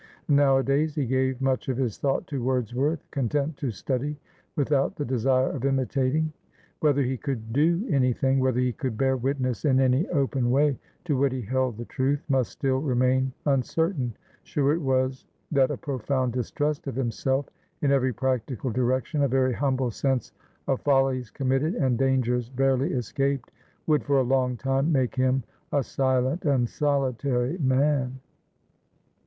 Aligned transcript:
Nowadays 0.29 0.95
he 0.95 1.05
gave 1.05 1.39
much 1.43 1.69
of 1.69 1.77
his 1.77 1.99
thought 1.99 2.25
to 2.25 2.43
Wordsworth, 2.43 3.05
content 3.11 3.55
to 3.57 3.69
study 3.69 4.17
without 4.55 4.95
the 4.95 5.05
desire 5.05 5.49
of 5.51 5.63
imitating. 5.63 6.33
Whether 6.79 7.03
he 7.03 7.17
could 7.17 7.53
do 7.53 7.85
anything, 7.87 8.39
whether 8.39 8.59
he 8.59 8.73
could 8.73 8.97
bear 8.97 9.15
witness 9.15 9.63
in 9.63 9.79
any 9.79 10.07
open 10.07 10.49
way 10.49 10.79
to 11.05 11.15
what 11.15 11.31
he 11.31 11.43
held 11.43 11.77
the 11.77 11.85
truth, 11.85 12.23
must 12.29 12.49
still 12.51 12.79
remain 12.79 13.31
uncertain; 13.45 14.17
sure 14.41 14.73
it 14.73 14.81
was 14.81 15.27
that 15.51 15.69
a 15.69 15.77
profound 15.77 16.33
distrust 16.33 16.87
of 16.87 16.95
himself 16.95 17.47
in 17.83 17.91
every 17.91 18.11
practical 18.11 18.71
direction, 18.71 19.21
a 19.21 19.27
very 19.27 19.53
humble 19.53 19.91
sense 19.91 20.33
of 20.67 20.81
follies 20.81 21.29
committed 21.29 21.75
and 21.75 21.99
dangers 21.99 22.49
barely 22.49 22.91
escaped, 22.93 23.51
would 23.85 24.03
for 24.03 24.17
a 24.17 24.23
long 24.23 24.57
time 24.57 24.91
make 24.91 25.13
him 25.13 25.43
a 25.71 25.83
silent 25.83 26.43
and 26.43 26.67
solitary 26.69 27.55
man. 27.59 28.19